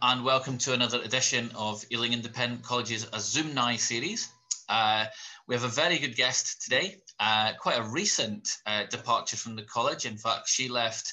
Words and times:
and 0.00 0.24
welcome 0.24 0.58
to 0.58 0.72
another 0.72 1.02
edition 1.02 1.50
of 1.56 1.84
Ealing 1.92 2.12
Independent 2.12 2.62
College's 2.62 3.04
Azoomni 3.06 3.78
series. 3.78 4.28
Uh, 4.68 5.06
we 5.48 5.54
have 5.54 5.64
a 5.64 5.68
very 5.68 5.98
good 5.98 6.16
guest 6.16 6.62
today, 6.62 6.96
uh, 7.18 7.52
quite 7.60 7.78
a 7.78 7.82
recent 7.82 8.48
uh, 8.64 8.84
departure 8.84 9.36
from 9.36 9.56
the 9.56 9.62
college. 9.62 10.06
In 10.06 10.16
fact, 10.16 10.48
she 10.48 10.68
left 10.68 11.12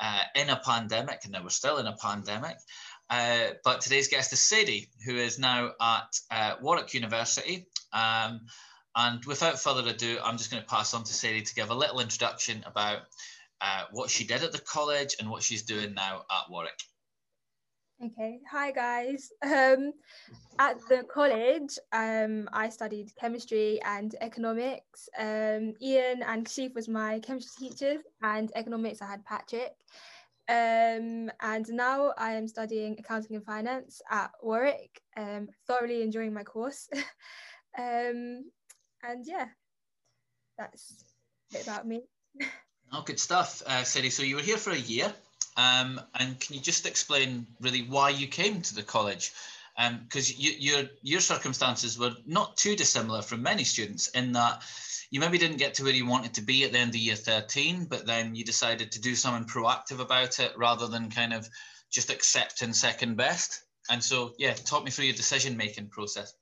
uh, 0.00 0.20
in 0.36 0.50
a 0.50 0.60
pandemic, 0.64 1.20
and 1.24 1.32
now 1.32 1.42
we're 1.42 1.48
still 1.48 1.78
in 1.78 1.86
a 1.86 1.96
pandemic. 1.96 2.56
Uh, 3.08 3.48
but 3.64 3.80
today's 3.80 4.08
guest 4.08 4.32
is 4.32 4.42
Sadie, 4.42 4.88
who 5.06 5.16
is 5.16 5.38
now 5.38 5.72
at 5.80 6.20
uh, 6.30 6.54
Warwick 6.60 6.94
University. 6.94 7.66
Um, 7.92 8.42
and 8.94 9.24
without 9.24 9.58
further 9.58 9.88
ado, 9.88 10.18
I'm 10.22 10.38
just 10.38 10.50
going 10.50 10.62
to 10.62 10.68
pass 10.68 10.92
on 10.92 11.04
to 11.04 11.12
Sadie 11.12 11.42
to 11.42 11.54
give 11.54 11.70
a 11.70 11.74
little 11.74 12.00
introduction 12.00 12.62
about 12.66 13.00
what 13.90 14.10
she 14.10 14.24
did 14.24 14.42
at 14.42 14.52
the 14.52 14.60
college 14.60 15.16
and 15.18 15.30
what 15.30 15.42
she's 15.42 15.62
doing 15.62 15.94
now 15.94 16.24
at 16.30 16.50
Warwick. 16.50 16.78
Okay, 18.00 18.40
hi 18.50 18.72
guys. 18.72 19.30
Um, 19.42 19.92
at 20.58 20.78
the 20.88 21.04
college, 21.04 21.78
um, 21.92 22.48
I 22.52 22.68
studied 22.68 23.12
chemistry 23.20 23.80
and 23.84 24.14
economics. 24.20 25.08
Um, 25.18 25.74
Ian 25.80 26.22
and 26.22 26.48
Sheaf 26.48 26.74
was 26.74 26.88
my 26.88 27.20
chemistry 27.20 27.68
teachers, 27.68 28.02
and 28.22 28.50
economics 28.54 29.02
I 29.02 29.06
had 29.06 29.24
Patrick. 29.24 29.74
Um, 30.48 31.30
and 31.40 31.66
now 31.68 32.12
I 32.18 32.32
am 32.32 32.48
studying 32.48 32.96
accounting 32.98 33.36
and 33.36 33.44
finance 33.44 34.02
at 34.10 34.30
Warwick. 34.42 35.00
Um, 35.16 35.48
thoroughly 35.66 36.02
enjoying 36.02 36.34
my 36.34 36.42
course. 36.42 36.88
um, 37.78 38.50
and 39.02 39.24
yeah, 39.24 39.46
that's 40.58 41.04
a 41.50 41.54
bit 41.54 41.62
about 41.62 41.86
me. 41.86 42.02
oh, 42.92 43.02
good 43.02 43.20
stuff, 43.20 43.62
uh, 43.66 43.84
Sadie. 43.84 44.10
So 44.10 44.22
you 44.22 44.36
were 44.36 44.42
here 44.42 44.58
for 44.58 44.70
a 44.70 44.78
year. 44.78 45.12
Um, 45.56 46.00
and 46.18 46.38
can 46.40 46.54
you 46.56 46.62
just 46.62 46.86
explain 46.86 47.46
really 47.60 47.82
why 47.82 48.10
you 48.10 48.26
came 48.26 48.62
to 48.62 48.74
the 48.74 48.82
college? 48.82 49.32
Because 49.76 50.30
um, 50.30 50.36
you, 50.38 50.52
your 50.58 50.82
your 51.02 51.20
circumstances 51.20 51.98
were 51.98 52.12
not 52.26 52.56
too 52.56 52.76
dissimilar 52.76 53.22
from 53.22 53.42
many 53.42 53.64
students 53.64 54.08
in 54.08 54.32
that 54.32 54.62
you 55.10 55.20
maybe 55.20 55.38
didn't 55.38 55.58
get 55.58 55.74
to 55.74 55.84
where 55.84 55.92
you 55.92 56.06
wanted 56.06 56.34
to 56.34 56.42
be 56.42 56.64
at 56.64 56.72
the 56.72 56.78
end 56.78 56.90
of 56.90 56.96
year 56.96 57.16
13, 57.16 57.84
but 57.84 58.06
then 58.06 58.34
you 58.34 58.44
decided 58.44 58.92
to 58.92 59.00
do 59.00 59.14
something 59.14 59.46
proactive 59.46 60.00
about 60.00 60.40
it 60.40 60.52
rather 60.56 60.88
than 60.88 61.10
kind 61.10 61.34
of 61.34 61.46
just 61.90 62.10
accepting 62.10 62.72
second 62.72 63.16
best. 63.16 63.62
And 63.90 64.02
so, 64.02 64.32
yeah, 64.38 64.54
talk 64.54 64.84
me 64.84 64.90
through 64.90 65.04
your 65.04 65.14
decision 65.14 65.56
making 65.56 65.88
process. 65.88 66.32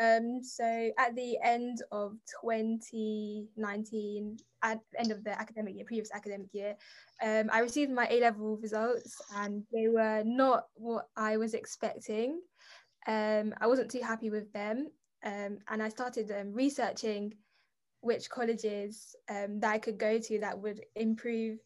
Um, 0.00 0.42
so 0.42 0.90
at 0.98 1.14
the 1.14 1.38
end 1.44 1.82
of 1.92 2.16
2019, 2.40 4.38
at 4.62 4.80
the 4.92 5.00
end 5.00 5.12
of 5.12 5.22
the 5.24 5.38
academic 5.38 5.74
year, 5.76 5.84
previous 5.84 6.10
academic 6.12 6.48
year, 6.52 6.74
um, 7.22 7.50
I 7.52 7.58
received 7.58 7.92
my 7.92 8.08
A 8.10 8.18
level 8.20 8.56
results 8.56 9.20
and 9.36 9.62
they 9.72 9.88
were 9.88 10.22
not 10.24 10.68
what 10.74 11.08
I 11.16 11.36
was 11.36 11.52
expecting. 11.52 12.40
Um, 13.06 13.52
I 13.60 13.66
wasn't 13.66 13.90
too 13.90 14.00
happy 14.00 14.30
with 14.30 14.50
them. 14.54 14.88
Um, 15.22 15.58
and 15.68 15.82
I 15.82 15.90
started 15.90 16.32
um, 16.32 16.54
researching 16.54 17.34
which 18.00 18.30
colleges 18.30 19.14
um, 19.28 19.60
that 19.60 19.72
I 19.72 19.78
could 19.78 19.98
go 19.98 20.18
to 20.18 20.38
that 20.40 20.58
would 20.58 20.80
improve 20.96 21.58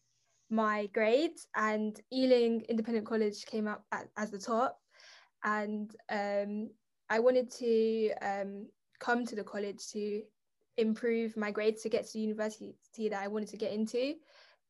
my 0.49 0.87
grades. 0.87 1.47
And 1.55 1.97
Ealing 2.11 2.65
Independent 2.67 3.05
College 3.05 3.45
came 3.45 3.67
up 3.67 3.85
at, 3.93 4.09
as 4.17 4.31
the 4.31 4.39
top. 4.39 4.77
And 5.45 5.89
I 7.09 7.19
wanted 7.19 7.51
to 7.51 8.11
um, 8.21 8.67
come 8.99 9.25
to 9.25 9.35
the 9.35 9.43
college 9.43 9.87
to 9.91 10.21
improve 10.77 11.37
my 11.37 11.51
grades 11.51 11.81
to 11.83 11.89
get 11.89 12.05
to 12.05 12.13
the 12.13 12.19
university 12.19 12.75
that 13.09 13.21
I 13.21 13.27
wanted 13.27 13.49
to 13.49 13.57
get 13.57 13.71
into. 13.71 14.15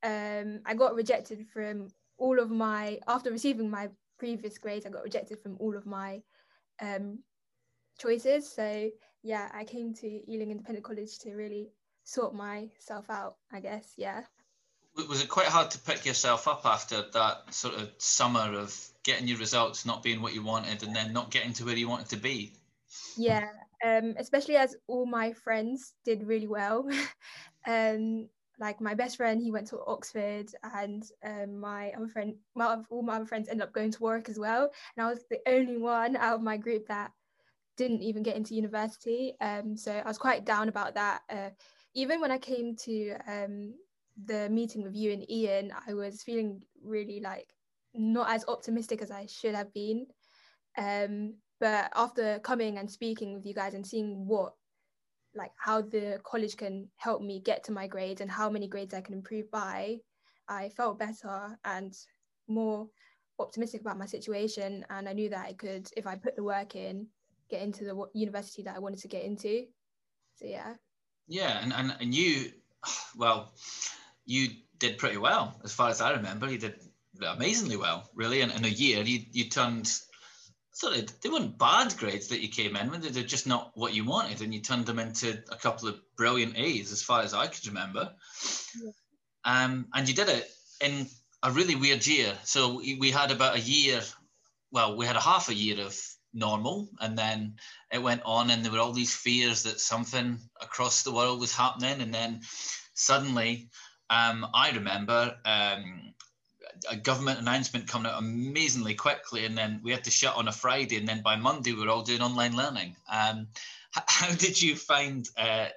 Um, 0.02 0.60
I 0.64 0.74
got 0.74 0.94
rejected 0.94 1.46
from 1.52 1.88
all 2.18 2.38
of 2.38 2.50
my, 2.50 2.98
after 3.08 3.30
receiving 3.30 3.70
my 3.70 3.88
previous 4.18 4.58
grades, 4.58 4.86
I 4.86 4.90
got 4.90 5.02
rejected 5.02 5.40
from 5.42 5.56
all 5.58 5.76
of 5.76 5.86
my 5.86 6.22
um, 6.80 7.18
choices. 7.98 8.50
So 8.50 8.90
yeah, 9.22 9.50
I 9.52 9.64
came 9.64 9.94
to 9.94 10.30
Ealing 10.30 10.50
Independent 10.50 10.84
College 10.84 11.18
to 11.20 11.34
really 11.34 11.72
sort 12.04 12.34
myself 12.34 13.10
out, 13.10 13.36
I 13.52 13.60
guess. 13.60 13.92
Yeah. 13.96 14.22
Was 15.08 15.22
it 15.22 15.28
quite 15.28 15.46
hard 15.46 15.70
to 15.72 15.78
pick 15.78 16.06
yourself 16.06 16.48
up 16.48 16.64
after 16.64 17.04
that 17.12 17.52
sort 17.52 17.74
of 17.74 17.90
summer 17.98 18.58
of 18.58 18.74
getting 19.06 19.28
your 19.28 19.38
results 19.38 19.86
not 19.86 20.02
being 20.02 20.20
what 20.20 20.34
you 20.34 20.42
wanted 20.42 20.82
and 20.82 20.94
then 20.94 21.12
not 21.12 21.30
getting 21.30 21.52
to 21.54 21.64
where 21.64 21.76
you 21.76 21.88
wanted 21.88 22.08
to 22.08 22.16
be? 22.16 22.52
Yeah, 23.16 23.48
um, 23.84 24.14
especially 24.18 24.56
as 24.56 24.76
all 24.88 25.06
my 25.06 25.32
friends 25.32 25.94
did 26.04 26.26
really 26.26 26.48
well. 26.48 26.88
um, 27.66 28.28
like 28.58 28.80
my 28.80 28.94
best 28.94 29.16
friend, 29.16 29.40
he 29.40 29.52
went 29.52 29.68
to 29.68 29.78
Oxford, 29.86 30.50
and 30.74 31.04
um, 31.24 31.60
my 31.60 31.92
other 31.92 32.08
friend, 32.08 32.34
my, 32.54 32.78
all 32.90 33.02
my 33.02 33.16
other 33.16 33.26
friends 33.26 33.48
ended 33.48 33.66
up 33.66 33.72
going 33.72 33.92
to 33.92 34.02
Warwick 34.02 34.28
as 34.28 34.38
well. 34.38 34.70
And 34.96 35.06
I 35.06 35.10
was 35.10 35.24
the 35.30 35.40
only 35.46 35.78
one 35.78 36.16
out 36.16 36.34
of 36.34 36.42
my 36.42 36.56
group 36.56 36.88
that 36.88 37.12
didn't 37.76 38.02
even 38.02 38.22
get 38.22 38.36
into 38.36 38.54
university. 38.54 39.34
Um, 39.40 39.76
so 39.76 39.92
I 39.92 40.08
was 40.08 40.18
quite 40.18 40.44
down 40.44 40.68
about 40.68 40.94
that. 40.94 41.20
Uh, 41.30 41.50
even 41.94 42.20
when 42.20 42.32
I 42.32 42.38
came 42.38 42.74
to 42.84 43.16
um, 43.28 43.74
the 44.24 44.48
meeting 44.48 44.82
with 44.82 44.96
you 44.96 45.12
and 45.12 45.30
Ian, 45.30 45.72
I 45.86 45.94
was 45.94 46.22
feeling 46.22 46.62
really 46.82 47.20
like 47.20 47.52
not 47.96 48.30
as 48.30 48.44
optimistic 48.48 49.02
as 49.02 49.10
I 49.10 49.26
should 49.26 49.54
have 49.54 49.72
been. 49.72 50.06
Um, 50.78 51.34
but 51.60 51.90
after 51.94 52.38
coming 52.40 52.78
and 52.78 52.90
speaking 52.90 53.34
with 53.34 53.46
you 53.46 53.54
guys 53.54 53.74
and 53.74 53.86
seeing 53.86 54.26
what, 54.26 54.54
like, 55.34 55.52
how 55.58 55.82
the 55.82 56.20
college 56.22 56.56
can 56.56 56.88
help 56.96 57.22
me 57.22 57.40
get 57.40 57.64
to 57.64 57.72
my 57.72 57.86
grades 57.86 58.20
and 58.20 58.30
how 58.30 58.50
many 58.50 58.68
grades 58.68 58.94
I 58.94 59.00
can 59.00 59.14
improve 59.14 59.50
by, 59.50 59.98
I 60.48 60.68
felt 60.70 60.98
better 60.98 61.58
and 61.64 61.94
more 62.48 62.88
optimistic 63.38 63.80
about 63.80 63.98
my 63.98 64.06
situation. 64.06 64.84
And 64.90 65.08
I 65.08 65.12
knew 65.12 65.28
that 65.30 65.46
I 65.46 65.54
could, 65.54 65.88
if 65.96 66.06
I 66.06 66.16
put 66.16 66.36
the 66.36 66.44
work 66.44 66.76
in, 66.76 67.06
get 67.50 67.62
into 67.62 67.84
the 67.84 68.06
university 68.14 68.62
that 68.62 68.76
I 68.76 68.80
wanted 68.80 69.00
to 69.00 69.08
get 69.08 69.24
into. 69.24 69.64
So, 70.36 70.46
yeah. 70.46 70.74
Yeah. 71.26 71.60
And, 71.62 71.72
and, 71.72 71.96
and 72.00 72.14
you, 72.14 72.52
well, 73.16 73.52
you 74.26 74.48
did 74.78 74.98
pretty 74.98 75.16
well 75.16 75.58
as 75.64 75.72
far 75.72 75.88
as 75.88 76.00
I 76.00 76.12
remember. 76.12 76.50
You 76.50 76.58
did 76.58 76.80
amazingly 77.22 77.76
well, 77.76 78.08
really. 78.14 78.40
In, 78.40 78.50
in 78.50 78.64
a 78.64 78.68
year, 78.68 79.02
you 79.02 79.20
you 79.32 79.48
turned 79.48 79.90
sort 80.72 80.96
of 80.96 81.20
they 81.20 81.28
weren't 81.28 81.58
bad 81.58 81.96
grades 81.96 82.28
that 82.28 82.40
you 82.40 82.48
came 82.48 82.76
in 82.76 82.90
with. 82.90 83.02
They're 83.02 83.22
just 83.22 83.46
not 83.46 83.72
what 83.74 83.94
you 83.94 84.04
wanted, 84.04 84.42
and 84.42 84.52
you 84.52 84.60
turned 84.60 84.86
them 84.86 84.98
into 84.98 85.38
a 85.50 85.56
couple 85.56 85.88
of 85.88 86.00
brilliant 86.16 86.56
A's, 86.56 86.92
as 86.92 87.02
far 87.02 87.22
as 87.22 87.34
I 87.34 87.46
could 87.46 87.66
remember. 87.66 88.12
Yeah. 88.80 88.90
Um, 89.44 89.86
and 89.94 90.08
you 90.08 90.14
did 90.14 90.28
it 90.28 90.50
in 90.80 91.06
a 91.42 91.50
really 91.50 91.76
weird 91.76 92.06
year. 92.06 92.32
So 92.44 92.76
we 92.78 93.10
had 93.10 93.30
about 93.30 93.56
a 93.56 93.60
year. 93.60 94.00
Well, 94.72 94.96
we 94.96 95.06
had 95.06 95.16
a 95.16 95.20
half 95.20 95.48
a 95.48 95.54
year 95.54 95.80
of 95.80 95.96
normal 96.36 96.88
and 97.00 97.16
then 97.16 97.54
it 97.90 98.02
went 98.02 98.22
on 98.24 98.50
and 98.50 98.64
there 98.64 98.70
were 98.70 98.78
all 98.78 98.92
these 98.92 99.14
fears 99.14 99.62
that 99.62 99.80
something 99.80 100.38
across 100.60 101.02
the 101.02 101.12
world 101.12 101.40
was 101.40 101.54
happening 101.54 102.02
and 102.02 102.12
then 102.12 102.40
suddenly 102.94 103.70
um, 104.10 104.46
I 104.54 104.70
remember 104.70 105.34
um, 105.44 106.14
a 106.90 106.96
government 106.96 107.38
announcement 107.38 107.88
coming 107.88 108.10
out 108.10 108.18
amazingly 108.18 108.94
quickly, 108.94 109.44
and 109.44 109.56
then 109.56 109.80
we 109.82 109.92
had 109.92 110.04
to 110.04 110.10
shut 110.10 110.36
on 110.36 110.48
a 110.48 110.52
Friday, 110.52 110.96
and 110.96 111.08
then 111.08 111.22
by 111.22 111.36
Monday 111.36 111.72
we 111.72 111.84
were 111.84 111.90
all 111.90 112.02
doing 112.02 112.22
online 112.22 112.56
learning. 112.56 112.96
Um, 113.10 113.48
how 113.92 114.34
did 114.34 114.60
you 114.60 114.76
find 114.76 115.28
uh, 115.38 115.68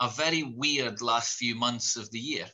a 0.00 0.08
very 0.08 0.42
weird 0.42 1.02
last 1.02 1.38
few 1.38 1.54
months 1.54 1.96
of 1.96 2.10
the 2.10 2.18
year? 2.18 2.46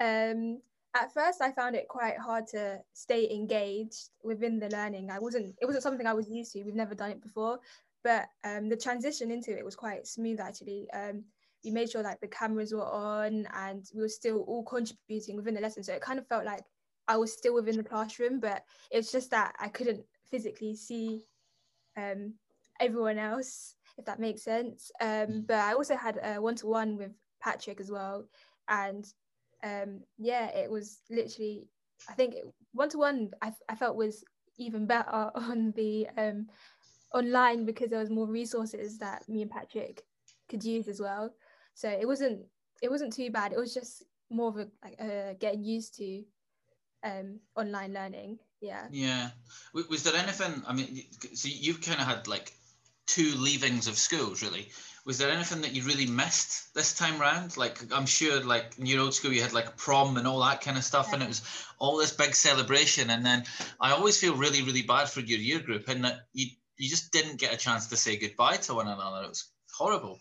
Um, 0.00 0.60
at 0.94 1.12
first, 1.12 1.42
I 1.42 1.52
found 1.52 1.76
it 1.76 1.88
quite 1.88 2.18
hard 2.18 2.46
to 2.48 2.80
stay 2.92 3.30
engaged 3.30 4.10
within 4.22 4.58
the 4.58 4.68
learning. 4.70 5.10
I 5.10 5.18
wasn't; 5.18 5.54
it 5.60 5.66
wasn't 5.66 5.82
something 5.82 6.06
I 6.06 6.14
was 6.14 6.28
used 6.28 6.52
to. 6.52 6.62
We've 6.62 6.74
never 6.74 6.94
done 6.94 7.10
it 7.10 7.22
before, 7.22 7.60
but 8.04 8.26
um, 8.44 8.68
the 8.68 8.76
transition 8.76 9.30
into 9.30 9.56
it 9.56 9.64
was 9.64 9.76
quite 9.76 10.06
smooth 10.06 10.40
actually. 10.40 10.88
Um, 10.92 11.24
we 11.64 11.70
made 11.70 11.90
sure 11.90 12.02
like 12.02 12.20
the 12.20 12.28
cameras 12.28 12.72
were 12.72 12.84
on 12.84 13.46
and 13.54 13.84
we 13.94 14.02
were 14.02 14.08
still 14.08 14.42
all 14.42 14.62
contributing 14.64 15.36
within 15.36 15.54
the 15.54 15.60
lesson. 15.60 15.82
So 15.82 15.92
it 15.92 16.00
kind 16.00 16.18
of 16.18 16.26
felt 16.26 16.44
like 16.44 16.62
I 17.08 17.16
was 17.16 17.32
still 17.32 17.54
within 17.54 17.76
the 17.76 17.82
classroom, 17.82 18.40
but 18.40 18.62
it 18.90 18.96
was 18.96 19.10
just 19.10 19.30
that 19.30 19.54
I 19.58 19.68
couldn't 19.68 20.04
physically 20.30 20.76
see 20.76 21.24
um, 21.96 22.34
everyone 22.80 23.18
else, 23.18 23.74
if 23.96 24.04
that 24.04 24.20
makes 24.20 24.42
sense. 24.42 24.90
Um, 25.00 25.08
mm. 25.08 25.46
but 25.46 25.58
I 25.58 25.72
also 25.72 25.96
had 25.96 26.18
a 26.22 26.40
one 26.40 26.54
to 26.56 26.66
one 26.66 26.96
with 26.96 27.12
Patrick 27.40 27.80
as 27.80 27.90
well. 27.90 28.26
And 28.68 29.06
um, 29.64 30.00
yeah, 30.18 30.48
it 30.48 30.70
was 30.70 31.00
literally, 31.10 31.66
I 32.08 32.12
think 32.12 32.34
one 32.72 32.90
to 32.90 32.98
one, 32.98 33.30
I 33.42 33.74
felt 33.74 33.96
was 33.96 34.22
even 34.58 34.86
better 34.86 35.08
on 35.34 35.72
the 35.76 36.06
um, 36.16 36.46
online 37.14 37.64
because 37.64 37.90
there 37.90 38.00
was 38.00 38.10
more 38.10 38.26
resources 38.26 38.98
that 38.98 39.28
me 39.28 39.42
and 39.42 39.50
Patrick 39.50 40.02
could 40.48 40.64
use 40.64 40.88
as 40.88 41.00
well 41.00 41.30
so 41.74 41.88
it 41.88 42.06
wasn't 42.06 42.40
it 42.82 42.90
wasn't 42.90 43.12
too 43.12 43.30
bad 43.30 43.52
it 43.52 43.58
was 43.58 43.72
just 43.72 44.02
more 44.30 44.48
of 44.48 44.56
a 44.56 44.68
like 44.84 45.00
uh, 45.00 45.34
getting 45.38 45.62
used 45.62 45.94
to 45.96 46.22
um 47.04 47.38
online 47.56 47.92
learning 47.92 48.38
yeah. 48.60 48.86
Yeah. 48.90 49.30
Was 49.72 50.02
there 50.02 50.16
anything 50.16 50.62
i 50.66 50.72
mean 50.72 51.04
so 51.34 51.48
you've 51.48 51.80
kind 51.80 52.00
of 52.00 52.06
had 52.06 52.26
like 52.26 52.52
two 53.06 53.32
leavings 53.36 53.86
of 53.86 53.96
schools 53.96 54.42
really. 54.42 54.68
Was 55.06 55.16
there 55.16 55.30
anything 55.30 55.62
that 55.62 55.74
you 55.74 55.84
really 55.84 56.04
missed 56.04 56.74
this 56.74 56.94
time 56.94 57.20
round? 57.20 57.56
Like 57.56 57.80
i'm 57.92 58.06
sure 58.06 58.42
like 58.42 58.74
in 58.78 58.86
your 58.86 59.02
old 59.02 59.14
school 59.14 59.32
you 59.32 59.42
had 59.42 59.52
like 59.52 59.76
prom 59.76 60.16
and 60.16 60.26
all 60.26 60.40
that 60.40 60.60
kind 60.60 60.76
of 60.76 60.84
stuff 60.84 61.06
yeah. 61.08 61.14
and 61.14 61.22
it 61.22 61.28
was 61.28 61.42
all 61.78 61.96
this 61.96 62.12
big 62.12 62.34
celebration 62.34 63.10
and 63.10 63.24
then 63.24 63.44
i 63.80 63.92
always 63.92 64.20
feel 64.20 64.34
really 64.34 64.62
really 64.62 64.82
bad 64.82 65.08
for 65.08 65.20
your 65.20 65.38
year 65.38 65.60
group 65.60 65.88
and 65.88 66.04
that 66.04 66.26
you 66.32 66.46
you 66.76 66.88
just 66.88 67.12
didn't 67.12 67.40
get 67.40 67.52
a 67.52 67.56
chance 67.56 67.88
to 67.88 67.96
say 67.96 68.16
goodbye 68.16 68.56
to 68.56 68.74
one 68.74 68.86
another. 68.86 69.24
It 69.24 69.28
was 69.30 69.50
horrible. 69.76 70.18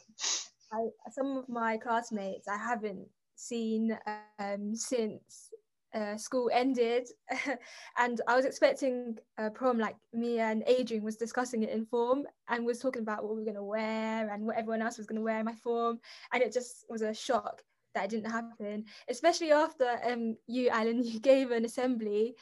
I, 0.74 0.88
some 1.12 1.38
of 1.38 1.48
my 1.48 1.78
classmates 1.78 2.48
i 2.50 2.58
haven't 2.58 3.08
seen 3.38 3.98
um, 4.40 4.76
since 4.76 5.50
uh, 5.98 6.18
school 6.18 6.50
ended 6.54 7.08
and 7.98 8.22
I 8.28 8.36
was 8.36 8.46
expecting 8.46 9.18
a 9.38 9.50
prom 9.50 9.80
like 9.80 9.96
me 10.14 10.40
and 10.40 10.64
Adrian 10.68 11.04
was 11.04 11.16
discussing 11.16 11.64
it 11.64 11.70
in 11.70 11.86
form 11.86 12.26
and 12.50 12.66
was 12.66 12.80
talking 12.80 13.02
about 13.02 13.24
what 13.24 13.34
we 13.34 13.40
were 13.40 13.46
going 13.46 13.56
to 13.56 13.64
wear 13.64 14.30
and 14.30 14.46
what 14.46 14.58
everyone 14.58 14.82
else 14.82 14.98
was 14.98 15.08
going 15.08 15.18
to 15.18 15.24
wear 15.24 15.40
in 15.40 15.46
my 15.46 15.56
form 15.56 16.00
and 16.34 16.44
it 16.44 16.54
just 16.54 16.86
was 16.90 17.02
a 17.02 17.14
shock 17.14 17.64
that 17.96 18.06
it 18.06 18.10
didn't 18.12 18.32
happen 18.32 18.86
especially 19.10 19.52
after 19.52 20.00
um, 20.04 20.36
you 20.48 20.70
Allan 20.70 21.04
you 21.04 21.20
gave 21.20 21.52
an 21.52 21.66
assembly 21.66 22.36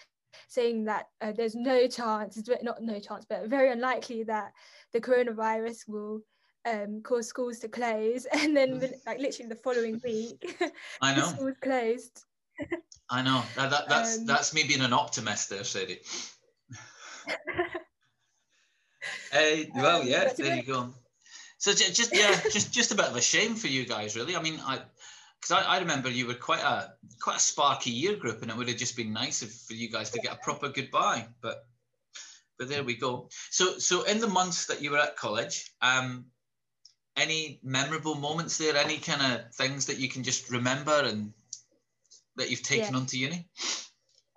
saying 0.49 0.83
that 0.83 1.05
uh, 1.21 1.31
there's 1.31 1.55
no 1.55 1.87
chance 1.87 2.37
not 2.61 2.81
no 2.81 2.99
chance 2.99 3.25
but 3.27 3.47
very 3.47 3.71
unlikely 3.71 4.23
that 4.23 4.51
the 4.91 4.99
coronavirus 4.99 5.87
will 5.87 6.19
um, 6.65 7.01
cause 7.03 7.27
schools 7.27 7.59
to 7.59 7.69
close 7.69 8.25
and 8.33 8.57
then 8.57 8.81
like 9.05 9.19
literally 9.19 9.47
the 9.47 9.55
following 9.55 10.01
week 10.03 10.57
I 11.01 11.15
know. 11.15 11.27
schools 11.27 11.55
closed 11.61 12.25
I 13.09 13.21
know 13.21 13.43
that, 13.55 13.69
that 13.69 13.89
that's 13.89 14.17
um, 14.17 14.25
that's 14.25 14.53
me 14.53 14.63
being 14.63 14.81
an 14.81 14.93
optimist 14.93 15.49
there, 15.49 15.63
Sadie. 15.63 15.99
hey, 19.31 19.69
well, 19.75 20.01
um, 20.01 20.07
yeah, 20.07 20.31
there 20.35 20.55
you 20.55 20.63
go. 20.63 20.93
So 21.57 21.73
just 21.73 22.15
yeah, 22.15 22.39
just 22.51 22.71
just 22.71 22.91
a 22.91 22.95
bit 22.95 23.05
of 23.05 23.15
a 23.15 23.21
shame 23.21 23.55
for 23.55 23.67
you 23.67 23.85
guys, 23.85 24.15
really. 24.15 24.35
I 24.35 24.41
mean, 24.41 24.59
I 24.65 24.79
because 25.39 25.63
I, 25.63 25.75
I 25.75 25.79
remember 25.79 26.09
you 26.09 26.25
were 26.25 26.33
quite 26.33 26.63
a 26.63 26.93
quite 27.21 27.37
a 27.37 27.41
sparky 27.41 27.91
year 27.91 28.15
group, 28.15 28.41
and 28.41 28.49
it 28.49 28.57
would 28.57 28.67
have 28.67 28.77
just 28.77 28.97
been 28.97 29.13
nice 29.13 29.43
if, 29.43 29.53
for 29.53 29.73
you 29.73 29.89
guys 29.89 30.09
to 30.11 30.19
get 30.19 30.33
a 30.33 30.37
proper 30.37 30.69
goodbye. 30.69 31.27
But 31.41 31.65
but 32.57 32.69
there 32.69 32.83
we 32.83 32.95
go. 32.95 33.29
So 33.51 33.77
so 33.77 34.03
in 34.03 34.19
the 34.19 34.27
months 34.27 34.65
that 34.67 34.81
you 34.81 34.91
were 34.91 34.97
at 34.97 35.15
college, 35.15 35.71
um, 35.81 36.25
any 37.15 37.59
memorable 37.63 38.15
moments 38.15 38.57
there? 38.57 38.75
Any 38.75 38.97
kind 38.97 39.21
of 39.21 39.53
things 39.55 39.85
that 39.85 39.97
you 39.97 40.09
can 40.09 40.23
just 40.23 40.49
remember 40.49 41.01
and 41.01 41.33
that 42.37 42.49
you've 42.49 42.63
taken 42.63 42.93
yeah. 42.93 42.99
onto 42.99 43.17
uni? 43.17 43.47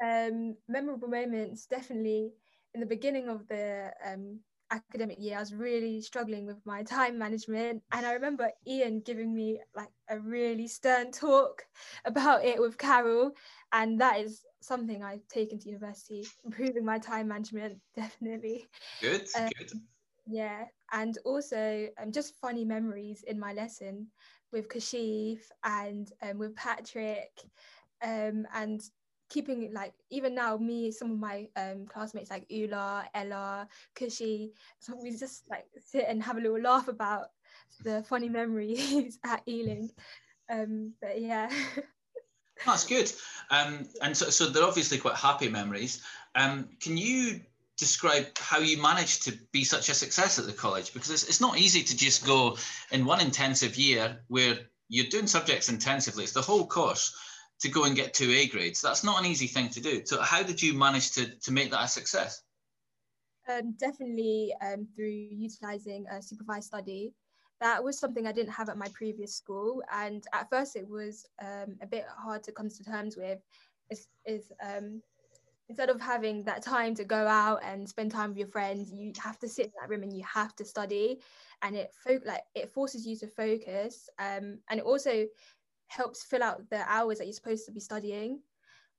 Um, 0.03 0.56
memorable 0.69 1.09
moments, 1.09 1.67
definitely 1.67 2.33
in 2.75 2.81
the 2.81 2.87
beginning 2.87 3.29
of 3.29 3.47
the 3.49 3.91
um, 4.06 4.41
academic 4.71 5.19
year, 5.19 5.37
I 5.37 5.41
was 5.41 5.55
really 5.55 6.00
struggling 6.00 6.47
with 6.47 6.65
my 6.65 6.83
time 6.83 7.19
management. 7.19 7.83
And 7.93 8.06
I 8.06 8.12
remember 8.12 8.50
Ian 8.67 9.00
giving 9.00 9.35
me 9.35 9.61
like 9.75 9.91
a 10.09 10.19
really 10.19 10.69
stern 10.69 11.11
talk 11.11 11.65
about 12.05 12.45
it 12.45 12.61
with 12.61 12.79
Carol. 12.79 13.33
And 13.73 14.00
that 14.00 14.21
is 14.21 14.43
something 14.61 15.03
I've 15.03 15.27
taken 15.29 15.59
to 15.59 15.69
university, 15.69 16.27
improving 16.45 16.85
my 16.85 16.99
time 16.99 17.29
management, 17.29 17.79
definitely. 17.97 18.67
Good, 19.00 19.27
um, 19.39 19.49
good. 19.59 19.73
Yeah. 20.27 20.65
And 20.93 21.17
also 21.25 21.89
um, 22.00 22.12
just 22.12 22.37
funny 22.41 22.65
memories 22.65 23.25
in 23.27 23.39
my 23.39 23.53
lesson 23.55 24.09
with 24.53 24.69
Kashif 24.69 25.41
and 25.65 26.11
um, 26.23 26.39
with 26.39 26.55
Patrick 26.56 27.31
um, 28.03 28.47
and 28.55 28.83
keeping 29.29 29.73
like 29.75 29.93
even 30.11 30.35
now 30.35 30.56
me 30.56 30.91
some 30.91 31.12
of 31.12 31.19
my 31.19 31.49
um, 31.56 31.87
classmates 31.87 32.31
like 32.31 32.47
Ula, 32.49 33.05
Ella, 33.15 33.69
Kushi 33.95 34.50
so 34.79 34.95
we 35.03 35.11
just 35.11 35.49
like 35.50 35.67
sit 35.85 36.06
and 36.09 36.23
have 36.23 36.39
a 36.39 36.41
little 36.41 36.61
laugh 36.61 36.89
about 36.89 37.27
the 37.85 38.03
funny 38.05 38.29
memories 38.29 39.19
at 39.25 39.43
Ealing. 39.47 39.91
Um, 40.50 40.95
but 41.00 41.21
yeah. 41.21 41.50
That's 42.67 42.87
good. 42.87 43.12
Um, 43.50 43.87
and 44.03 44.17
so, 44.17 44.31
so 44.31 44.47
they're 44.47 44.65
obviously 44.65 44.99
quite 44.99 45.15
happy 45.15 45.49
memories. 45.49 46.03
Um, 46.35 46.69
can 46.81 46.97
you 46.97 47.41
describe 47.77 48.27
how 48.37 48.59
you 48.59 48.83
managed 48.83 49.23
to 49.25 49.39
be 49.53 49.62
such 49.62 49.89
a 49.89 49.95
success 49.95 50.39
at 50.39 50.47
the 50.47 50.53
college? 50.53 50.93
Because 50.93 51.11
it's, 51.11 51.29
it's 51.29 51.41
not 51.41 51.59
easy 51.59 51.83
to 51.85 51.97
just 51.97 52.27
go 52.27 52.56
in 52.91 53.05
one 53.05 53.21
intensive 53.21 53.77
year 53.77 54.19
where 54.27 54.59
you're 54.89 55.06
doing 55.06 55.29
subjects 55.29 55.69
intensively. 55.69 56.25
It's 56.25 56.33
the 56.33 56.43
whole 56.43 56.67
course 56.67 57.17
to 57.60 57.69
go 57.69 57.84
and 57.84 57.96
get 57.96 58.14
two 58.14 58.31
A 58.31 58.46
grades. 58.46 58.81
That's 58.81 59.05
not 59.05 59.19
an 59.19 59.26
easy 59.26 59.46
thing 59.46 59.69
to 59.70 59.81
do. 59.81 60.05
So 60.05 60.20
how 60.20 60.43
did 60.43 60.62
you 60.62 60.75
manage 60.75 61.12
to, 61.12 61.26
to 61.26 61.52
make 61.52 61.70
that 61.70 61.84
a 61.84 61.88
success? 61.88 62.43
Um, 63.49 63.75
definitely 63.78 64.55
um, 64.60 64.87
through 64.94 65.28
utilizing 65.31 66.06
a 66.10 66.22
supervised 66.22 66.66
study. 66.66 67.12
That 67.60 67.82
was 67.82 67.99
something 67.99 68.26
I 68.26 68.32
didn't 68.32 68.52
have 68.52 68.69
at 68.69 68.76
my 68.76 68.88
previous 68.94 69.34
school. 69.34 69.82
And 69.93 70.25
at 70.32 70.49
first 70.50 70.76
it 70.76 70.88
was 70.88 71.26
um, 71.43 71.76
a 71.82 71.87
bit 71.87 72.05
hard 72.16 72.43
to 72.44 72.52
come 72.52 72.69
to 72.69 72.84
terms 72.84 73.16
with 73.16 73.40
is, 74.26 74.52
um, 74.62 75.02
instead 75.69 75.90
of 75.90 76.00
having 76.00 76.44
that 76.44 76.62
time 76.62 76.94
to 76.94 77.04
go 77.04 77.26
out 77.26 77.61
and 77.62 77.88
spend 77.88 78.11
time 78.11 78.31
with 78.31 78.38
your 78.38 78.49
friends, 78.49 78.93
you 78.93 79.12
have 79.22 79.38
to 79.38 79.49
sit 79.49 79.66
in 79.66 79.72
that 79.81 79.88
room 79.88 80.02
and 80.02 80.16
you 80.16 80.25
have 80.25 80.54
to 80.56 80.64
study 80.64 81.19
and 81.62 81.76
it 81.76 81.93
fo- 82.04 82.20
like 82.25 82.43
it 82.54 82.70
forces 82.70 83.06
you 83.06 83.16
to 83.16 83.26
focus. 83.26 84.08
Um, 84.19 84.58
and 84.70 84.78
it 84.78 84.84
also 84.84 85.26
helps 85.88 86.23
fill 86.25 86.43
out 86.43 86.69
the 86.70 86.82
hours 86.90 87.19
that 87.19 87.25
you're 87.25 87.35
supposed 87.35 87.67
to 87.67 87.73
be 87.73 87.81
studying. 87.81 88.40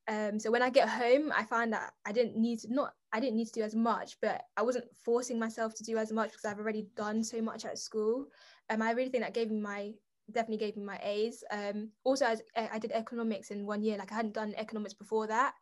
Um, 0.08 0.40
so 0.40 0.50
when 0.50 0.64
I 0.64 0.70
get 0.70 0.90
home, 0.90 1.32
I 1.36 1.44
find 1.44 1.72
that 1.74 1.92
I 2.06 2.12
didn't 2.12 2.36
need 2.36 2.60
to 2.60 2.74
not 2.74 2.94
I 3.14 3.20
didn't 3.20 3.38
need 3.38 3.48
to 3.48 3.60
do 3.60 3.62
as 3.62 3.76
much, 3.76 4.18
but 4.22 4.42
I 4.58 4.64
wasn't 4.64 4.86
forcing 5.04 5.38
myself 5.40 5.76
to 5.76 5.84
do 5.84 5.98
as 5.98 6.12
much 6.12 6.32
because 6.32 6.46
I've 6.46 6.60
already 6.60 6.88
done 6.96 7.24
so 7.24 7.42
much 7.42 7.66
at 7.66 7.78
school. 7.78 8.28
Um, 8.70 8.82
I 8.82 8.92
really 8.92 9.10
think 9.10 9.24
that 9.24 9.34
gave 9.34 9.52
me 9.52 9.60
my 9.60 9.94
definitely 10.32 10.66
gave 10.66 10.78
me 10.78 10.84
my 10.84 11.00
A's. 11.04 11.44
Um, 11.52 11.90
also, 12.04 12.26
I, 12.26 12.38
I 12.74 12.80
did 12.80 12.92
economics 12.92 13.52
in 13.52 13.66
one 13.66 13.82
year, 13.82 13.98
like 13.98 14.12
I 14.12 14.16
hadn't 14.16 14.34
done 14.34 14.54
economics 14.58 14.94
before 14.94 15.28
that, 15.28 15.54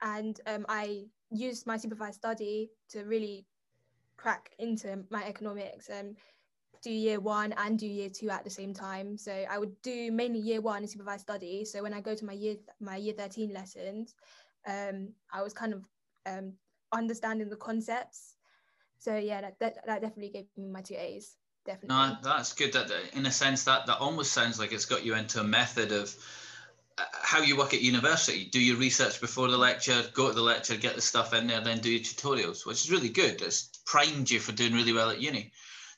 and 0.00 0.40
um, 0.46 0.66
I 0.68 1.04
used 1.30 1.66
my 1.66 1.76
supervised 1.76 2.18
study 2.18 2.70
to 2.90 3.04
really 3.04 3.46
crack 4.16 4.50
into 4.58 5.04
my 5.10 5.24
economics. 5.24 5.90
Um, 5.90 6.14
do 6.82 6.90
year 6.90 7.20
one 7.20 7.52
and 7.52 7.78
do 7.78 7.86
year 7.86 8.08
two 8.08 8.30
at 8.30 8.44
the 8.44 8.50
same 8.50 8.74
time. 8.74 9.16
So 9.16 9.32
I 9.32 9.58
would 9.58 9.80
do 9.82 10.10
mainly 10.10 10.40
year 10.40 10.60
one 10.60 10.82
in 10.82 10.88
supervised 10.88 11.22
study. 11.22 11.64
So 11.64 11.82
when 11.82 11.94
I 11.94 12.00
go 12.00 12.14
to 12.14 12.24
my 12.24 12.32
year 12.32 12.56
my 12.80 12.96
year 12.96 13.14
13 13.14 13.52
lessons, 13.52 14.14
um, 14.66 15.08
I 15.32 15.42
was 15.42 15.52
kind 15.52 15.74
of 15.74 15.84
um, 16.26 16.52
understanding 16.92 17.48
the 17.48 17.56
concepts. 17.56 18.34
So 18.98 19.16
yeah, 19.16 19.40
that, 19.40 19.58
that, 19.60 19.86
that 19.86 20.00
definitely 20.00 20.30
gave 20.30 20.46
me 20.56 20.68
my 20.68 20.82
two 20.82 20.94
A's. 20.94 21.36
Definitely. 21.64 21.96
No, 21.96 22.16
that's 22.22 22.52
good. 22.54 22.72
That 22.72 22.90
in 23.12 23.26
a 23.26 23.30
sense 23.30 23.64
that 23.64 23.86
that 23.86 23.98
almost 23.98 24.32
sounds 24.32 24.58
like 24.58 24.72
it's 24.72 24.84
got 24.84 25.04
you 25.04 25.14
into 25.14 25.40
a 25.40 25.44
method 25.44 25.92
of 25.92 26.14
uh, 26.98 27.04
how 27.12 27.40
you 27.40 27.56
work 27.56 27.72
at 27.72 27.80
university. 27.80 28.44
Do 28.46 28.60
your 28.60 28.76
research 28.76 29.20
before 29.20 29.48
the 29.48 29.56
lecture, 29.56 30.02
go 30.12 30.28
to 30.28 30.34
the 30.34 30.42
lecture, 30.42 30.76
get 30.76 30.96
the 30.96 31.00
stuff 31.00 31.32
in 31.34 31.46
there, 31.46 31.60
then 31.60 31.78
do 31.78 31.90
your 31.90 32.00
tutorials, 32.00 32.66
which 32.66 32.84
is 32.84 32.90
really 32.90 33.10
good. 33.10 33.40
It's 33.42 33.70
primed 33.86 34.30
you 34.30 34.40
for 34.40 34.52
doing 34.52 34.72
really 34.72 34.92
well 34.92 35.10
at 35.10 35.20
uni. 35.20 35.52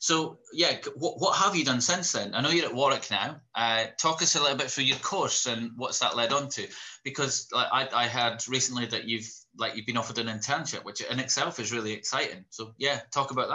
So 0.05 0.37
yeah, 0.53 0.77
what, 0.97 1.19
what 1.19 1.35
have 1.39 1.57
you 1.57 1.65
done 1.65 1.81
since 1.81 2.13
then? 2.13 2.35
I 2.35 2.43
know 2.43 2.51
you're 2.51 2.67
at 2.67 2.75
Warwick 2.75 3.11
now. 3.11 3.41
Uh, 3.55 3.87
talk 3.99 4.21
us 4.21 4.35
a 4.35 4.43
little 4.43 4.59
bit 4.59 4.71
through 4.71 4.85
your 4.85 4.99
course 4.99 5.47
and 5.47 5.71
what's 5.77 5.99
that 6.01 6.15
led 6.15 6.31
on 6.31 6.51
to, 6.51 6.67
because 7.05 7.49
I, 7.55 7.89
I 7.91 8.07
heard 8.07 8.47
recently 8.47 8.85
that 8.85 9.05
you've 9.05 9.27
like 9.57 9.77
you've 9.77 9.87
been 9.87 9.97
offered 9.97 10.19
an 10.19 10.27
internship, 10.27 10.85
which 10.85 11.01
in 11.01 11.21
itself 11.21 11.59
is 11.59 11.73
really 11.73 11.95
exciting. 11.95 12.45
So 12.51 12.75
yeah, 12.77 13.01
talk 13.15 13.31
about 13.31 13.49